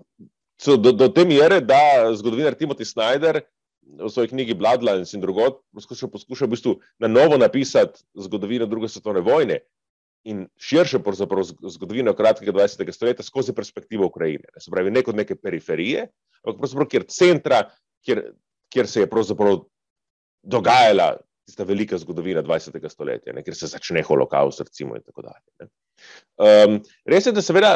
[0.77, 3.43] do, do te mere, da zgodovinar Timothy Snyder
[3.96, 8.88] v svoji knjigi Bloodlines in drugot poskušal, poskušal v bistvu na novo napisati zgodovino druge
[8.88, 9.61] svetovne vojne
[10.29, 10.98] in širše
[11.70, 12.92] zgodovino kratkega 20.
[12.92, 14.44] stoletja skozi perspektivo Ukrajine.
[14.55, 16.09] Ne, se pravi, ne kot neke periferije,
[16.44, 17.62] ampak pravzaprav kjer centra,
[18.05, 18.22] kjer,
[18.72, 19.62] kjer se je pravzaprav
[20.42, 21.16] dogajala
[21.48, 22.88] tista velika zgodovina 20.
[22.88, 25.70] stoletja, ne, kjer se začne holokaust, recimo in tako dalje.
[26.37, 27.72] Um, res je, da seveda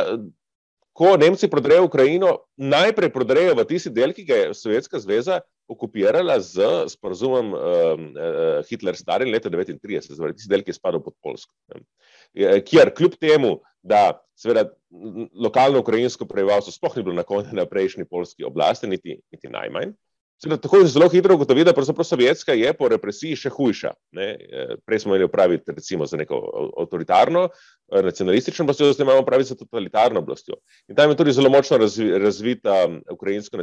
[0.92, 6.36] ko Nemci prodrejo Ukrajino, najprej prodrejo v tisti del, ki ga je Sovjetska zveza okupirala
[6.40, 7.60] z sporozumom uh,
[8.68, 11.54] Hitler-Stalin leta 1939, torej tisti del, ki je spadal pod Polsko.
[12.36, 14.68] Kjer kljub temu, da seveda
[15.34, 19.96] lokalno ukrajinsko prebivalstvo sploh ni bilo naklonjeno na prejšnji polski oblasti, niti, niti najmanj,
[20.42, 23.92] Seveda, tako je zelo hitro ugotoviti, da pravzaprav sovjetska je po represiji še hujša.
[24.18, 24.28] Ne?
[24.34, 26.38] Eh, prej smo imeli opraviti recimo za neko
[26.82, 30.58] avtoritarno, eh, nacionalistično oblastjo, zdaj imamo opraviti za totalitarno oblastjo.
[30.88, 33.60] In tam je tudi zelo močno razvi, razvita ukrajinsko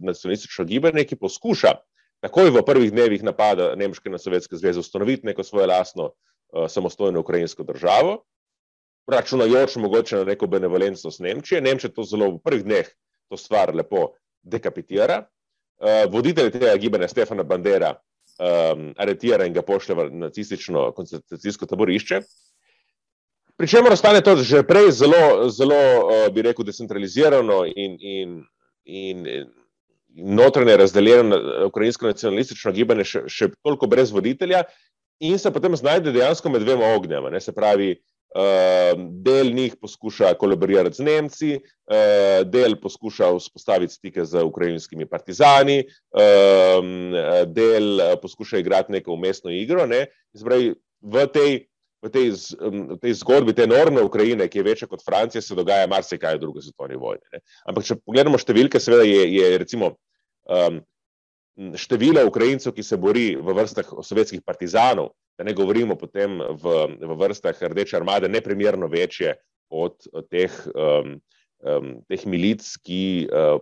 [0.00, 1.72] nacionalistično gibanje, ki poskuša
[2.20, 7.20] takoj v prvih dnevih napada Nemške na Sovjetske zveze ustanoviti neko svojo lastno uh, samostojno
[7.20, 8.24] ukrajinsko državo,
[9.06, 11.60] računajoč mogoče na neko benevolentnost Nemčije.
[11.60, 12.90] Nemčija to zelo v prvih dneh
[13.30, 14.10] to stvar lepo
[14.42, 15.22] dekapitira
[16.10, 17.92] voditelj tega gibanja Stefana Bandera
[18.38, 22.20] um, aretira in ga pošlje v nacistično koncentracijsko taborišče.
[23.58, 28.36] Pričemer ostane to že prej zelo, zelo uh, bi rekel, decentralizirano in, in,
[28.84, 29.48] in, in
[30.34, 34.62] notranje razdeljeno ukrajinsko nacionalistično gibanje še, še toliko brez voditelja
[35.18, 37.30] in se potem znajde dejansko med dvema ognjama.
[37.30, 37.96] Ne, se pravi,
[38.98, 45.78] del njih poskuša kolaborirati z Nemci, eh, del poskuša vzpostaviti stike z ukrajinskimi partizani,
[46.12, 47.14] ehm,
[47.46, 49.86] del eh, poskuša igrati neko umestno igro.
[49.86, 50.06] Ne.
[50.32, 51.66] Zbrej, v, tej,
[52.02, 55.86] v, tej, v tej zgodbi te enormne Ukrajine, ki je večja kot Francija, se dogaja
[55.86, 57.24] marsikaj v drugi svetovni vojni.
[57.32, 57.40] Ne.
[57.64, 59.96] Ampak, če pogledamo številke, seveda je, je recimo.
[60.48, 60.82] Um,
[61.74, 67.16] število Ukrajincev, ki se bori v vrstah sovjetskih partizanov, da ne govorimo potem v, v
[67.22, 69.36] vrstah Rdeče armade, neprimerno večje
[69.70, 71.20] od teh, um,
[71.62, 73.60] um, teh milic, ki uh,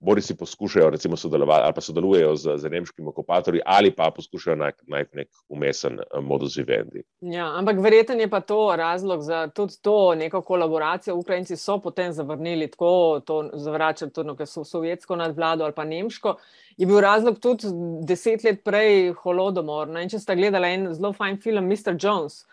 [0.00, 4.56] bori si poskušajo recimo sodelovati ali pa sodelujejo z, z nemškimi okupatorji ali pa poskušajo
[4.56, 7.02] najti nek umesen uh, modus vivendi.
[7.20, 11.16] Ja, ampak verjeten je pa to razlog za tudi to neko kolaboracijo.
[11.16, 16.36] Ukrajinci so potem zavrnili tako, to zavračali tudi neko sovjetsko nadvlado ali pa nemško.
[16.76, 17.66] Je bil razlog tudi
[18.06, 19.88] deset let prej holodomor.
[19.88, 21.96] No, če ste gledali en zelo fajn film, Mr.
[21.98, 22.44] Jones,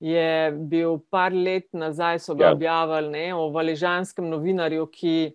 [0.00, 2.52] je bil par let nazaj, so ga ja.
[2.52, 5.32] objavili ne, o valižanskem novinarju, ki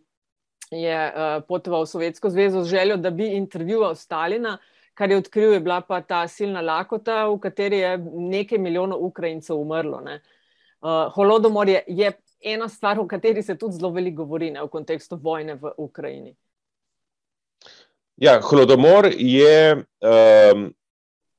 [0.71, 4.58] je uh, potoval v Sovjetsko zvezo z željo, da bi intervjuval Stalina.
[4.93, 9.60] Kar je odkril, je bila pa ta silna lakota, v kateri je nekaj milijonov Ukrajincev
[9.60, 9.99] umrlo.
[9.99, 14.69] Uh, holodomor je, je ena stvar, o kateri se tudi zelo veliko govori ne, v
[14.71, 16.36] kontekstu vojne v Ukrajini.
[18.15, 20.69] Ja, holodomor je, um,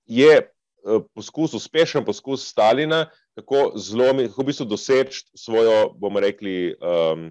[0.04, 0.34] je
[0.84, 7.30] uh, poskus, uspešen poskus Stalina, kako zlomiti, kako v bistvu doseči svojo, bomo rekli, um,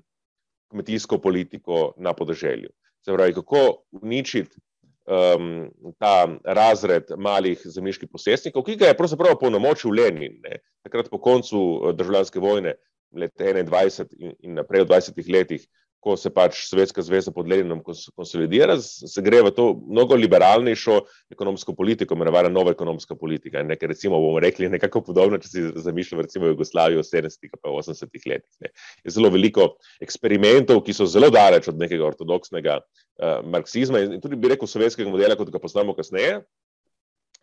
[0.75, 2.69] kmetijsko politiko na podeželju.
[3.05, 3.61] Se pravi, kako
[4.01, 4.59] uničiti
[5.05, 10.59] um, ta razred malih zemljiških posestnikov, ki ga je pravzaprav polnomočil Lenin, ne?
[10.83, 12.75] takrat po koncu uh, državljanske vojne,
[13.15, 15.67] leta 21 in, in naprej v 20 letih,
[16.05, 20.99] ko se pač Sovjetska zveza pod Leninom konsolidira, se gre v to mnogo liberalnejšo
[21.33, 23.63] ekonomsko politiko, imenovana nova ekonomska politika.
[23.65, 28.29] Nekaj, recimo, bomo rekli nekako podobno, če si zamišljamo recimo Jugoslavijo v 70-ih in 80-ih
[28.29, 28.51] letih.
[28.61, 28.69] Ne.
[29.01, 29.71] Je zelo veliko
[30.05, 35.09] eksperimentov, ki so zelo daleč od nekega ortodoksnega uh, marksizma in tudi bi rekel sovjetskega
[35.09, 36.43] modela, kot ga poznamo kasneje.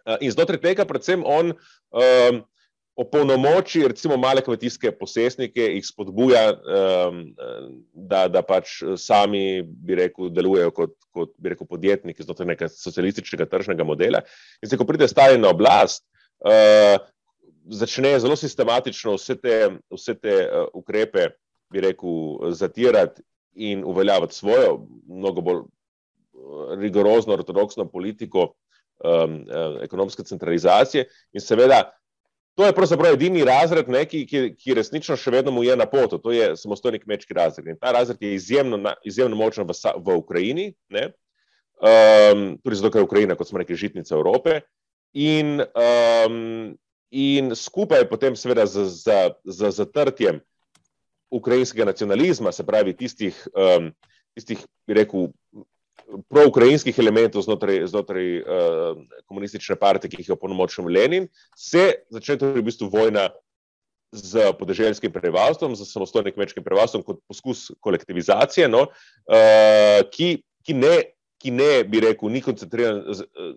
[0.07, 2.43] Uh, in znotraj tega predvsem on uh,
[2.97, 7.23] opolnomoči, recimo, male kmetijske posestnike, jih spodbuja, um,
[7.93, 13.49] da, da pač sami, bi rekel, delujejo kot, kot bi rekel, podjetniki znotraj nekega socialističnega
[13.49, 14.21] tržnega modela.
[14.61, 16.05] In zdaj, ko pride Stalin na oblast,
[16.45, 16.99] uh,
[17.73, 19.57] začne zelo sistematično vse te,
[19.93, 21.31] vse te uh, ukrepe,
[21.73, 23.25] bi rekel, zatirati
[23.57, 28.51] in uveljaviti svojo, mnogo bolj uh, rigorozno, ortodoksno politiko
[29.01, 31.87] um, uh, ekonomske centralizacije in seveda.
[32.55, 35.87] To je pravzaprav edini razred, ne, ki, ki, ki resnično še vedno mu je na
[35.89, 36.19] potu.
[36.21, 37.71] To je samostojni kmečki razred.
[37.73, 43.09] In ta razred je izjemno, izjemno močen v, v Ukrajini, um, tudi zato, ker je
[43.09, 44.61] Ukrajina, kot smo rekli, žitnica Evrope.
[45.17, 46.75] In, um,
[47.09, 49.17] in skupaj potem, seveda, z, z,
[49.49, 50.43] z zatrtjem
[51.33, 53.89] ukrajinskega nacionalizma, se pravi tistih, um,
[54.37, 54.61] tistih
[54.93, 55.31] rekel,
[56.29, 58.99] proukrajinskih elementov znotraj, znotraj uh,
[59.31, 63.29] komunistične partije, ki jih je opolnomočil Lenin, se začne torej v bistvu vojna
[64.13, 70.35] z podeželjskim prebivalstvom, z samostojnim kmečkim prebivalstvom, kot poskus kolektivizacije, no, uh, ki,
[70.67, 70.97] ki, ne,
[71.41, 73.03] ki ne bi rekel, ni koncentriran,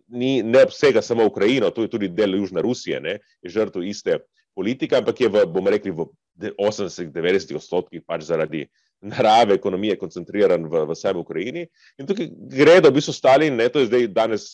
[0.07, 4.21] ni, ne obsega samo Ukrajino, to je tudi del Južne Rusije, ne, je žrtev iste
[4.55, 6.07] politike, ampak je v, bomo rekli, v
[6.55, 8.65] 80-90 odstotkih pač zaradi
[9.01, 11.65] narave ekonomije koncentriran v, v sami Ukrajini.
[11.99, 14.47] In tukaj gre, da v bistvu Stalin, ne, to je zdaj danes,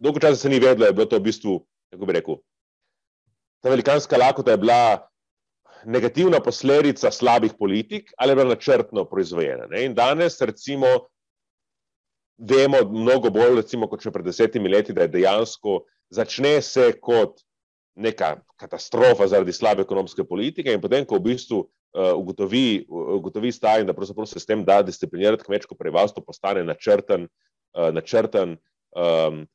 [0.00, 1.58] dolgo časa se ni vedlo, da je bilo to v bistvu,
[1.92, 2.38] kako bi rekel,
[3.64, 5.08] ta velikanska lakota je bila
[5.84, 9.66] negativna posledica slabih politik ali je bila načrtno proizvojena.
[9.70, 9.84] Ne.
[9.84, 10.86] In danes, recimo,
[12.38, 15.82] vemo mnogo bolj, recimo, kot še pred desetimi leti, da je dejansko
[16.14, 17.40] začne se kot
[17.94, 21.62] neka katastrofa zaradi slabe ekonomske politike in potem, ko v bistvu
[21.94, 27.28] ugotovi, ugotovi Stalin, da se s tem da disciplinirati kmečko prebivalstvo, postane načrten,
[27.78, 28.56] uh, načrten
[28.96, 29.46] um,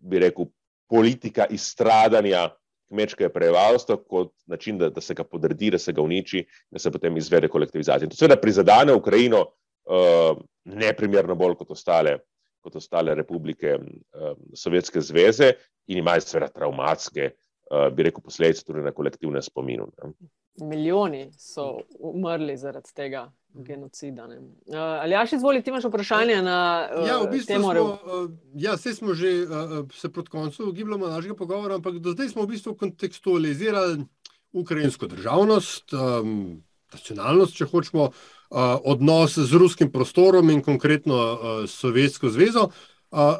[0.00, 0.46] bi rekel,
[0.88, 2.50] politika izstradanja
[2.88, 6.90] kmečkega prebivalstva kot način, da, da se ga podredi, da se ga uniči, da se
[6.90, 8.06] potem izvede kolektivizacija.
[8.06, 12.18] In to seveda prizadene Ukrajino uh, neprimerno bolj kot ostale,
[12.60, 15.52] kot ostale republike uh, Sovjetske zveze
[15.88, 17.51] in imajo seveda traumatske, uh,
[17.92, 19.88] bi rekel, posledice tudi na kolektivne spominu.
[20.02, 20.12] Ne.
[20.60, 24.24] Milijoni so umrli zaradi tega genocida.
[24.24, 27.72] Uh, ali jaš izvoli, ti imaš vprašanje na uh, ja, v bistvu temo?
[27.72, 32.12] Smo, uh, ja, vse smo že uh, se proti koncu gibljamo našega pogovora, ampak do
[32.12, 34.04] zdaj smo v bistvu kontekstualizirali
[34.52, 42.28] ukrajinsko državnost, um, nacionalnost, če hočemo, uh, odnos z ruskim prostorom in konkretno uh, Sovjetsko
[42.28, 42.68] zvezo.
[43.10, 43.36] Uh,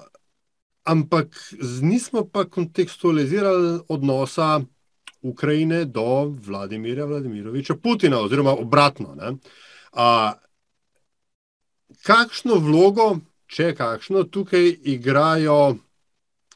[0.85, 1.27] ampak
[1.83, 4.61] nismo pa kontekstualizirali odnosa
[5.23, 9.15] Ukrajine do Vladimirja Vladimiroviča Putina, oziroma obratno.
[9.15, 9.33] Ne?
[9.93, 10.33] A,
[12.03, 13.17] kakšno vlogo,
[13.47, 15.77] če kakšno, tukaj igrajo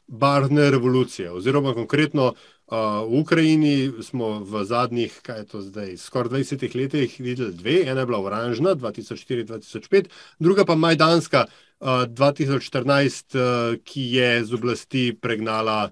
[0.07, 1.31] barvne revolucije?
[1.31, 2.33] Oziroma, konkretno
[2.67, 7.87] v Ukrajini smo v zadnjih, kaj je to zdaj, skoraj 20 letih videli dve.
[7.87, 11.45] Ena je bila oranžna, 2004-2005, druga pa majdanska,
[11.79, 15.91] a, 2014, a, ki je z oblasti pregnala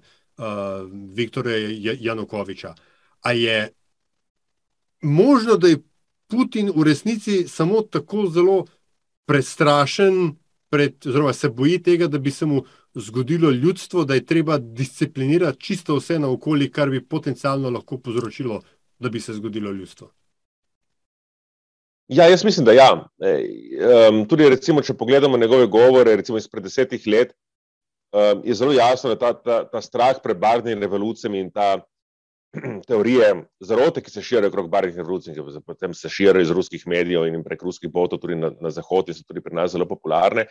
[1.16, 1.56] Viktorja
[2.00, 2.74] Janukoviča.
[3.24, 3.72] A je
[5.00, 5.80] možno, da je
[6.28, 8.66] Putin v resnici samo tako zelo
[9.24, 10.36] prestrašen,
[10.68, 12.64] pred, oziroma se boji tega, da bi se mu
[12.96, 18.60] zgodilo ljudstvo, da je treba disciplinirati čisto vse naokoli, kar bi potencialno lahko povzročilo,
[18.98, 20.10] da bi se zgodilo ljudstvo.
[22.08, 23.08] Ja, jaz mislim, da ja.
[24.08, 27.34] Um, tudi, recimo, če pogledamo njegove govore, recimo izpred desetih let,
[28.14, 31.82] um, je zelo jasno, da ta, ta, ta strah pred barvnimi revolucijami in ta
[32.88, 37.26] teorije zarote, ki se širijo okrog barvnih revolucij, ki potem se širijo iz ruskih medijev
[37.26, 40.46] in prek ruskih botov tudi na, na zahod, so tudi pri nas zelo popularne,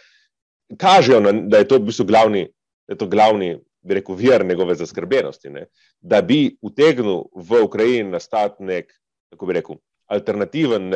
[0.78, 2.48] kažejo, na, da je to v bistvu glavni,
[2.88, 5.50] da je to glavni bi rekel, vir njegove zaskrbenosti.
[5.50, 5.66] Ne?
[6.02, 8.90] Da bi utegnil v Ukrajini nastati nek,
[9.34, 10.92] kako bi rekel, alternativen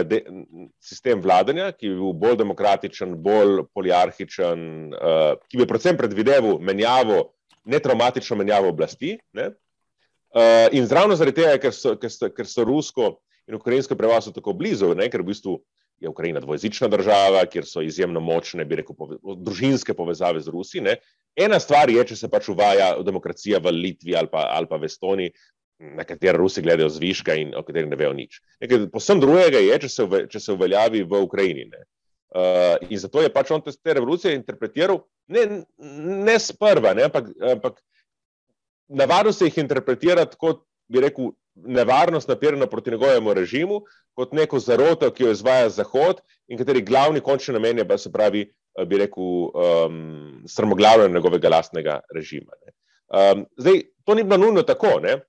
[0.82, 4.62] sistem vladanja, ki bi bil bolj demokratičen, bolj poliarhičen,
[4.94, 7.32] uh, ki bi predvsem predvideval menjavo,
[7.70, 9.18] netraumatično menjavo oblasti.
[9.34, 9.52] Ne?
[10.30, 13.16] Uh, in zravno zaradi tega, ker so, ker so, ker so rusko
[13.50, 15.56] in ukrajinsko prebivalstvo tako blizu, ne, ker v bistvu
[16.00, 20.82] je Ukrajina dvojezična država, kjer so izjemno močne, bi rekel, pove, družinske povezave z Rusi.
[20.82, 20.96] Ne.
[21.36, 24.90] Ena stvar je, če se pač uvaja demokracija v Litvi ali pa, ali pa v
[24.90, 25.34] Estoniji,
[25.80, 28.42] na katero Rusi gledajo zviška in o kateri ne vejo nič.
[28.64, 31.70] Nekaj posebno drugega je, če se, uve, če se uveljavi v Ukrajini.
[31.72, 31.86] Ne.
[32.30, 35.00] Uh, in zato je pač on te, te revolucije interpretiral
[35.34, 35.64] ne,
[36.28, 37.80] ne sprva, ne, ampak, ampak
[38.90, 41.32] navadno se jih interpretirati kot, bi rekel,
[41.66, 43.82] nevarnost napirana proti njegovemu režimu,
[44.14, 48.12] kot neko zaroto, ki jo izvaja Zahod in kateri glavni končni namen je, pa se
[48.12, 48.46] pravi,
[48.88, 52.52] bi rekel, um, strmoglavljanje njegovega lastnega režima.
[53.10, 55.00] Um, zdaj, to ni bilo nujno tako.
[55.04, 55.20] Ne?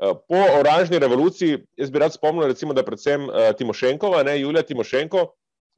[0.00, 5.26] Po oranžni revoluciji, jaz bi rad spomnil, recimo, da predvsem uh, Timošenkova, ne, Julija Timošenko,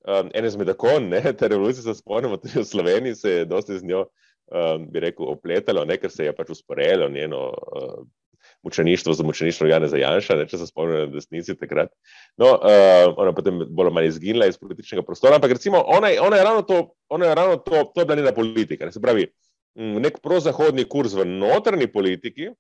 [0.06, 3.78] um, ene zmed akon, ne, te revolucije se spomnimo tudi v Sloveniji, se je dosti
[3.78, 4.04] z njo
[4.52, 8.04] um, bi rekel, opletalo, ne, ker se je pač usporedilo njeno uh,
[8.62, 11.90] mučeništvo za mučeništvo Jana Zajanša, ne, če se spomnim na desnici takrat.
[12.36, 16.36] No, uh, ona potem bolj ali manj izginila iz političnega prostora, ampak recimo ona, ona
[16.36, 18.86] je ravno to, ona je ravno to, to je bila njena politika.
[18.86, 19.26] Ne, se pravi,
[19.74, 22.52] nek prozahodni kurs v notrni politiki,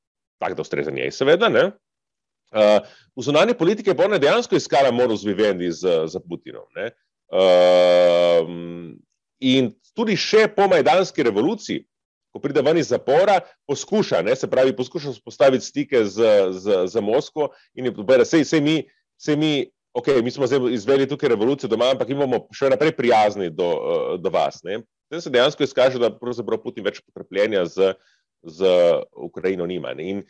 [0.42, 2.82] tak da ustreza njej seveda, ne, uh,
[3.16, 6.66] v zunanji politiki pa ona dejansko iskala modus vivendi z, z Putinom.
[6.76, 6.90] Ne,
[7.30, 8.50] uh,
[9.42, 11.84] in tudi še po Majdanski revoluciji,
[12.32, 17.00] ko pride ven iz zapora, poskuša, ne, se pravi, poskuša postaviti stike z, z, z
[17.04, 18.76] Moskvo in je povedal, sej, sej mi,
[19.20, 19.52] sej mi,
[19.92, 23.68] ok, mi smo zdaj izveli tukaj revolucijo doma, ampak imamo še naprej prijazni do,
[24.18, 24.62] do vas.
[24.64, 24.80] Ne.
[25.12, 27.92] Zdaj se dejansko izkaže, da pravzaprav Putin več potrpljenja z,
[28.42, 28.72] z
[29.12, 29.92] Ukrajino nima.
[29.98, 30.08] Ne.
[30.08, 30.22] In,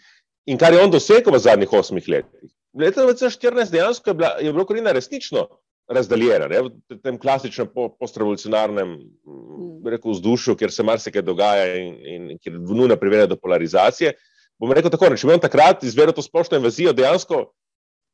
[0.51, 2.51] in kar je on dosegel v zadnjih osmih letih.
[2.75, 5.47] Leta 2014 dejansko je bila, je bila Ukrajina resnično
[5.94, 7.68] razdaljena, ne, v tem klasičnem
[8.00, 9.96] postrevolucionarnem mm.
[10.05, 14.14] vzdušju, kjer se marsikaj dogaja in, in, in kjer nujno privede do polarizacije.
[14.61, 17.46] Bom rekel tako, ne, če bi on takrat izvedel to splošno invazijo, dejansko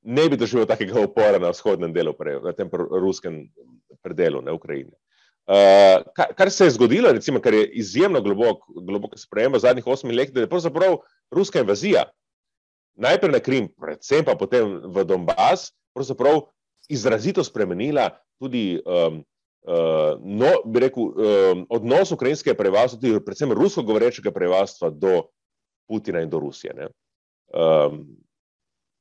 [0.08, 3.42] ne bi doživel takega upora na vzhodnem delu, pre, na tem ruskem
[4.02, 4.94] predelu, ne Ukrajine.
[5.48, 9.86] Uh, kar, kar se je zgodilo, recimo, kar je izjemno globok, globoko sprejem v zadnjih
[9.88, 10.98] osmih letih, da je pravzaprav
[11.32, 12.04] ruska invazija,
[13.00, 16.42] najprej na Krim, predvsem pa potem v Donbass, pravzaprav
[16.88, 19.20] izrazito spremenila tudi um,
[19.68, 25.22] uh, no, rekel, um, odnos ukrajinskega prebivalstva, tudi predvsem rusko govorečega prebivalstva do
[25.88, 26.88] Putina in do Rusije.
[27.54, 28.04] Um,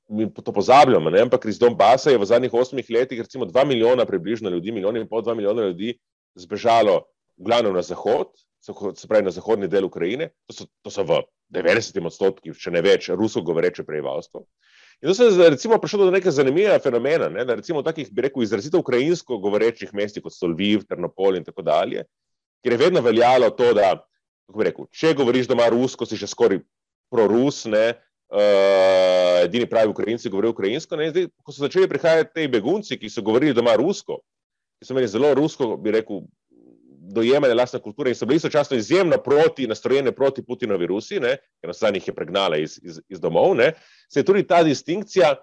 [0.09, 1.22] mi to pozabljamo, ne?
[1.22, 5.07] ampak iz Donbasa je v zadnjih osmih letih recimo dva milijona približno ljudi, milijon in
[5.07, 5.97] pol, dva milijona ljudi
[6.36, 7.01] zbežalo
[7.38, 8.32] v glavnem na zahod,
[8.95, 11.22] se pravi na zahodni del Ukrajine, to so, to so v
[11.53, 14.43] 90 odstotkih, če ne več, rusko govoreče prebivalstvo.
[15.02, 18.10] In to se je recimo prišlo do neke zanimive fenomena, ne, da recimo v takih,
[18.12, 22.08] bi rekel, izrazito ukrajinsko govorečih mestih kot so Lviv, Ternopol in tako dalje,
[22.66, 23.91] kjer je vedno veljalo to, da,
[24.50, 26.64] kako bi rekel, če govoriš doma rusko, si že skoraj
[27.14, 27.91] prorus, ne,
[28.34, 33.14] uh, edini pravi ukrajinci govorijo ukrajinsko, ne, zdaj, ko so začeli prihajati te begunci, ki
[33.14, 34.18] so govorili doma rusko,
[34.82, 36.26] ki so imeli zelo rusko, bi rekel,
[37.14, 41.82] dojemanje lastne kulture in so bili istočasno izjemno proti, nastrojene proti Putinovi Rusiji, ker nas
[41.82, 43.74] je pregnala iz, iz, iz domov, ne,
[44.10, 45.36] se je tudi ta distinkcija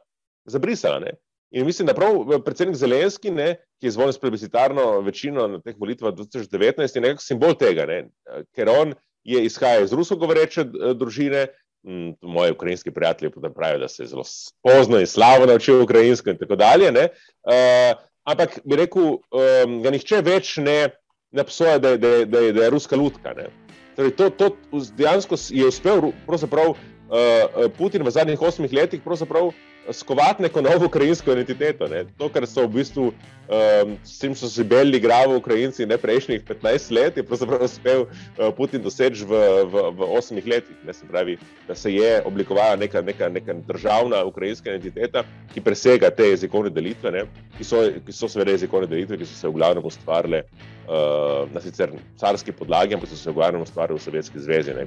[0.44, 0.98] zabrisala.
[1.00, 1.14] Ne.
[1.54, 5.60] In mislim, da prav eh, predsednik Zelenski, ne, ki je izvoljen s plebiscitarno večino na
[5.60, 8.08] teh volitvah 2019, je nekako simbol tega, ne,
[8.54, 8.94] ker on
[9.24, 11.46] je izhaja iz rusko govoreče eh, družine.
[11.84, 14.22] Mm, moji ukrajinski prijatelji pravijo, da se je zelo
[14.62, 16.88] pozno in slabo naučil ukrajinsko, in tako dalje.
[16.88, 20.94] Uh, ampak bi rekel, um, da nihče več ne,
[21.34, 23.34] ne obsoja, da, da, da, da je ruska lutka.
[23.96, 24.50] Torej, to, to
[24.96, 26.12] dejansko je uspel
[26.70, 26.76] uh,
[27.78, 29.02] Putin v zadnjih osmih letih
[29.92, 31.88] skovati neko novo ukrajinsko identiteto.
[31.88, 32.04] Ne.
[32.18, 36.44] To, kar so v bistvu um, s tem, so si belili gravo Ukrajinci ne prejšnjih
[36.44, 40.76] 15 let, je pravzaprav uspel uh, Putin doseči v, v, v osmih letih.
[40.86, 45.24] Ne, se pravi, da se je oblikovala neka, neka, neka državna ukrajinska identiteta,
[45.54, 47.26] ki presega te jezikovne delitve, ne,
[47.58, 50.44] ki, so, ki so seveda jezikovne delitve, ki so se v glavnem ustvarile.
[50.84, 54.74] Uh, na sicer carski podlagi, ampak so se v glavnem ustvarjali v Sovjetski zvezi.
[54.76, 54.84] Ne,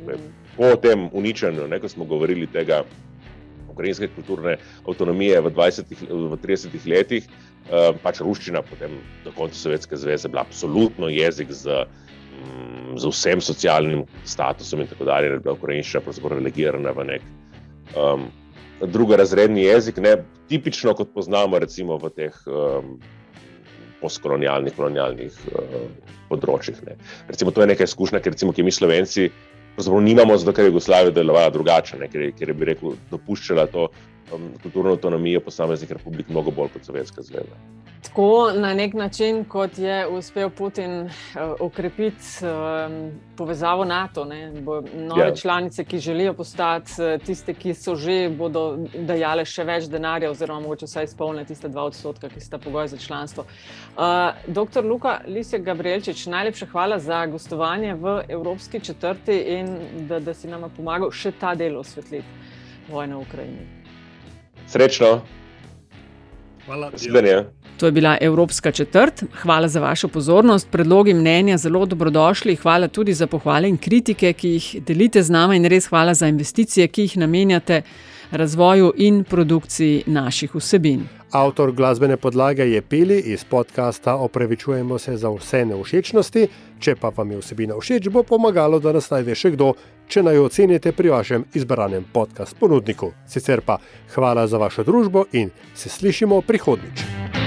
[0.54, 2.84] po tem uničenju, ne, ko smo govorili tega,
[3.78, 4.58] ukrajinske kulturne
[4.88, 7.28] avtonomije v, 20, v 30 letih,
[7.70, 11.86] eh, pač ruščina, potem do konca Sovjetske zveze, bila absolutno jezik z,
[12.34, 17.06] mm, z vsem socialnim statusom in tako dalje, da je bila ukrajinščina pravzaprav relegirana v
[17.14, 17.30] nek
[17.94, 18.28] um,
[18.82, 20.18] drugorazredni jezik, ne
[20.50, 22.42] tipično kot poznamo recimo v teh.
[22.48, 22.98] Um,
[23.98, 25.88] Postkolonialnih, kolonialnih uh,
[26.30, 26.78] področjih.
[26.86, 26.94] Ne.
[27.26, 29.24] Recimo, to je nekaj izkušnja, ker recimo, mi Slovenci
[29.78, 33.68] pravzaprav nimamo, zato ker je Jugoslavija delovala drugače, ne, ker, ker je bi rekel, dopuščala
[33.70, 33.88] to
[34.34, 37.56] um, kulturno avtonomijo posameznih republik mnogo bolj kot Sovjetska zveza.
[38.02, 41.10] Tako na nek način, kot je uspel Putin uh,
[41.60, 45.28] okrepiti um, povezavo NATO, ne, nove yeah.
[45.28, 45.36] Ja.
[45.36, 50.60] članice, ki želijo postati uh, tiste, ki so že bodo dajale še več denarja, oziroma
[50.60, 53.46] mogoče vsaj izpolniti tiste dva odstotka, ki sta pogoj za članstvo.
[53.98, 54.04] Uh,
[54.48, 60.48] Doktor Luka Lisek Gabrielčič, najlepša hvala za gostovanje v Evropski četrti in da, da si
[60.48, 62.28] nam pomagal še ta del osvetliti
[62.90, 63.77] vojne v Ukrajini.
[64.68, 65.22] Srečno.
[66.66, 66.92] Hvala.
[67.78, 69.24] To je bila Evropska četrt.
[69.42, 70.68] Hvala za vašo pozornost.
[70.72, 72.56] Predlogi mnenja zelo dobrodošli.
[72.56, 76.28] Hvala tudi za pohvale in kritike, ki jih delite z nami, in res hvala za
[76.28, 77.82] investicije, ki jih namenjate
[78.32, 81.08] razvoju in produkciji naših vsebin.
[81.32, 86.48] Avtor glasbene podlage je Peli iz podcasta Opravičujemo se za vse neušečnosti.
[86.80, 89.74] Če pa vam je vsebina všeč, bo pomagalo, da nas najde še kdo,
[90.08, 93.12] če naj ocenite pri vašem izbranem podcast ponudniku.
[93.28, 93.78] Sicer pa
[94.16, 97.47] hvala za vašo družbo in se slišimo prihodnjič.